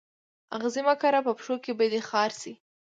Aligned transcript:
آغزي 0.55 0.81
مه 0.87 0.93
کره 1.01 1.19
په 1.27 1.31
پښو 1.37 1.55
کي 1.63 1.71
به 1.77 1.85
دي 1.91 2.01
خار 2.09 2.31
سي 2.41 2.53